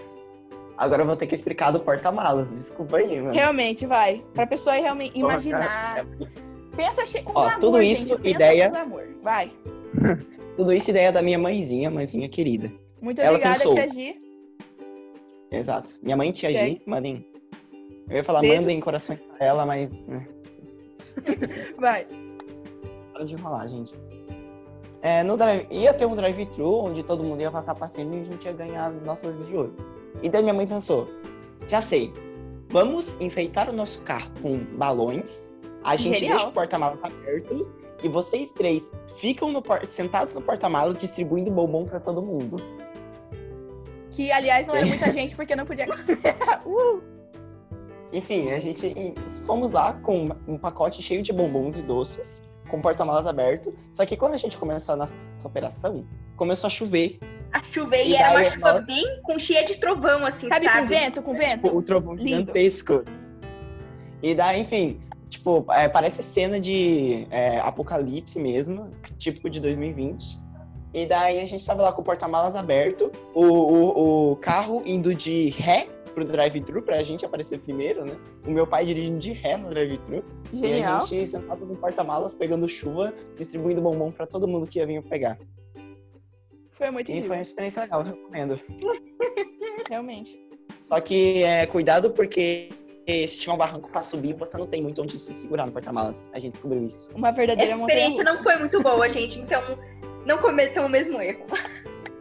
[0.77, 2.51] Agora eu vou ter que explicar do porta-malas.
[2.51, 3.33] Desculpa aí, mano.
[3.33, 4.23] Realmente, vai.
[4.33, 5.95] Pra pessoa realmente imaginar.
[5.95, 6.07] cara,
[6.77, 8.29] Pensa com Ó, glamour, tudo isso, gente.
[8.29, 8.71] Ideia-.
[9.21, 9.51] Vai.
[10.55, 12.71] Tudo isso ideia da minha mãezinha, mãezinha querida.
[12.99, 13.75] Muito Ela obrigada, pensou.
[13.75, 14.21] Tia Gi.
[15.51, 15.99] Exato.
[16.01, 16.69] Minha mãe, tia Ok.
[16.69, 17.25] Gi, mandem.
[18.09, 18.61] Eu ia falar Beijos.
[18.61, 20.07] mandem corações pra ela, mas.
[20.07, 20.27] né,
[21.77, 22.07] Vai.
[23.13, 23.93] Para de enrolar, gente.
[25.01, 25.67] É, no drive...
[25.69, 28.91] Ia ter um drive-thru onde todo mundo ia passar passeio e a gente ia ganhar
[28.91, 29.75] nossas de ouro.
[30.23, 31.07] E daí minha mãe pensou:
[31.67, 32.11] já sei,
[32.69, 35.47] vamos enfeitar o nosso carro com balões.
[35.87, 36.37] A gente Genial.
[36.37, 37.71] deixa o porta-malas aberto
[38.03, 42.57] e vocês três ficam no por- sentados no porta-malas distribuindo bombom pra todo mundo.
[44.11, 46.17] Que, aliás, não era muita gente porque não podia comer.
[46.65, 47.01] Uh,
[48.11, 48.93] Enfim, a gente
[49.45, 53.73] fomos lá com um pacote cheio de bombons e doces, com o porta-malas aberto.
[53.91, 57.17] Só que quando a gente começou a nossa operação, começou a chover.
[57.53, 60.81] A chuva e E era uma chuva bem com cheia de trovão, assim, sabe, sabe?
[60.81, 61.63] com vento, com vento?
[61.63, 62.27] Tipo, o trovão Lindo.
[62.29, 63.03] gigantesco.
[64.21, 70.39] E daí, enfim, tipo, é, parece cena de é, apocalipse mesmo, típico de 2020.
[70.93, 75.13] E daí a gente tava lá com o porta-malas aberto, o, o, o carro indo
[75.13, 78.15] de ré pro drive-thru pra gente aparecer primeiro, né?
[78.45, 80.23] O meu pai dirigindo de ré no drive-thru.
[80.51, 84.87] E a gente sentado no porta-malas, pegando chuva, distribuindo bombom pra todo mundo que ia
[84.87, 85.37] vir pegar.
[86.71, 88.59] Foi muito E foi incrível, uma experiência legal, recomendo.
[89.87, 90.39] realmente.
[90.81, 92.69] Só que é, cuidado porque
[93.07, 96.29] se tiver um barranco pra subir, você não tem muito onde se segurar no porta-malas.
[96.33, 97.09] A gente descobriu isso.
[97.15, 99.61] Uma verdadeira Essa montanha experiência não foi muito boa, gente, então
[100.25, 101.45] não cometam o mesmo erro.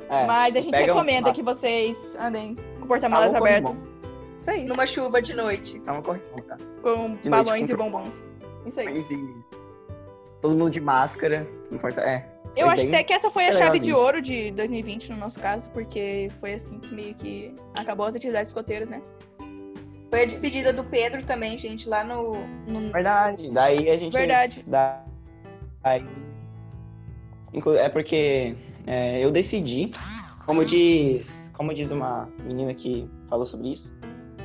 [0.09, 3.77] É, Mas a gente um- recomenda ah, que vocês andem com o porta-malas aberto.
[4.41, 4.65] Isso aí.
[4.65, 5.75] Numa chuva de noite.
[5.75, 6.57] Estavam correndo, tá?
[6.81, 8.25] Com De noite balões com e bombons.
[8.65, 8.87] Isso aí.
[8.87, 9.35] Mas, e
[10.41, 11.49] Todo mundo de máscara.
[11.69, 12.03] Não importa.
[12.03, 12.31] É.
[12.55, 15.41] Eu acho bem- até que essa foi a chave de ouro de 2020, no nosso
[15.41, 19.03] caso, porque foi assim que meio que acabou as atividades escoteiras, né?
[20.17, 22.37] Foi a despedida do Pedro também, gente, lá no.
[22.67, 23.51] no- Verdade.
[23.51, 24.15] Daí a gente.
[24.15, 24.65] Verdade.
[24.67, 25.05] Da...
[25.85, 26.03] Aí...
[27.79, 29.91] É porque é, eu decidi,
[30.47, 33.95] como diz, como diz uma menina que falou sobre isso,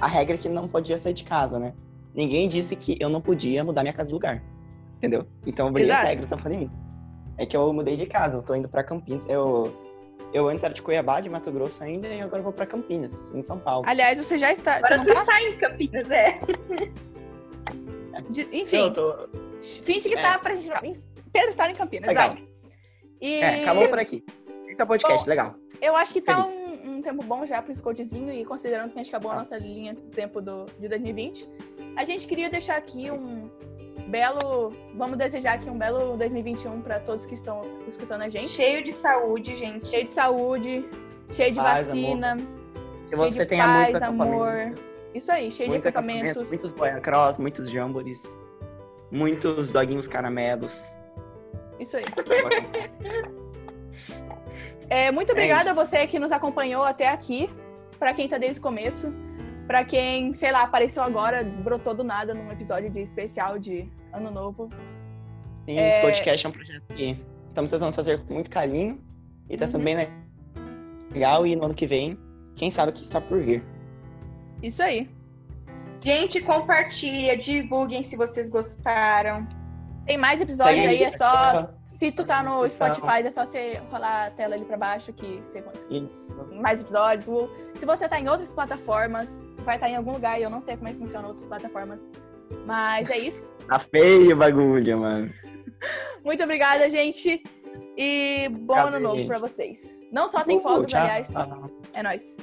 [0.02, 1.74] a regra é que não podia sair de casa, né?
[2.14, 4.44] Ninguém disse que eu não podia mudar minha casa de lugar.
[4.98, 5.26] Entendeu?
[5.46, 6.70] Então eu briguei as regras da pandemia.
[7.38, 9.26] É que eu mudei de casa, eu tô indo pra Campinas.
[9.30, 9.74] Eu,
[10.34, 13.32] eu antes era de Cuiabá, de Mato Grosso ainda, e agora eu vou pra Campinas,
[13.34, 13.84] em São Paulo.
[13.88, 14.80] Aliás, você já está.
[14.80, 15.20] Você Agora não tu tá?
[15.22, 16.40] está em Campinas, é.
[18.30, 19.30] De- enfim, eu tô.
[19.62, 20.22] finge que é.
[20.22, 20.70] tá pra gente.
[21.32, 22.30] Pedro está em Campinas, Legal.
[22.30, 22.48] vai.
[23.22, 24.24] E É, acabou por aqui.
[24.68, 25.56] Esse é o podcast, legal.
[25.82, 26.62] eu acho que tá Feliz.
[26.86, 29.40] um, um tempo bom já pro Scoutzinho e considerando que a gente acabou a Ah.
[29.40, 31.50] nossa linha do tempo do, de 2020,
[31.98, 33.50] a gente queria deixar aqui um
[34.08, 34.72] belo.
[34.96, 38.50] Vamos desejar aqui um belo 2021 pra todos que estão escutando a gente.
[38.50, 39.88] Cheio de saúde, gente.
[39.88, 40.86] Cheio de saúde,
[41.32, 42.38] cheio de Paz, vacina.
[42.38, 44.74] Que Cheio você de tenha paz, muitos amor.
[45.14, 46.50] Isso aí, cheio Muitos de acampamentos, equipamentos.
[46.50, 48.40] muitos boiacross, muitos jamborees,
[49.12, 50.82] muitos doguinhos caramelos.
[51.80, 52.04] Isso aí.
[54.90, 57.50] É, muito obrigada a você que nos acompanhou até aqui.
[57.98, 59.14] Pra quem tá desde o começo.
[59.72, 64.30] Pra quem, sei lá, apareceu agora, brotou do nada num episódio de especial de Ano
[64.30, 64.70] Novo.
[65.66, 65.88] Sim, É.
[65.88, 69.02] esse podcast é um projeto que estamos tentando fazer com muito carinho
[69.50, 69.86] e tá sendo Uhum.
[69.86, 70.08] bem
[71.14, 71.48] legal.
[71.48, 72.20] E no ano que vem,
[72.58, 73.64] quem sabe o que está por vir.
[74.62, 75.10] Isso aí.
[76.04, 79.48] Gente, compartilha, divulguem se vocês gostaram.
[80.06, 81.70] Tem mais episódios Segue aí, é só.
[82.02, 82.96] Se tu tá no descrição.
[82.96, 86.36] Spotify, é só você rolar a tela ali pra baixo que você consegue Isso.
[86.60, 87.26] mais episódios.
[87.76, 90.76] Se você tá em outras plataformas, vai estar em algum lugar e eu não sei
[90.78, 92.12] como é que funciona outras plataformas.
[92.66, 93.52] Mas é isso.
[93.70, 95.30] Tá feio o bagulho, mano.
[96.26, 97.44] Muito obrigada, gente.
[97.96, 99.96] E bom ano novo pra vocês.
[100.12, 101.00] Não só tem fogos, tchau.
[101.00, 101.30] aliás.
[101.94, 102.36] É nóis.